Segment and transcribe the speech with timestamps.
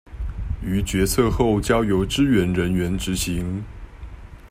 [0.63, 3.63] 於決策後交由支援人員執行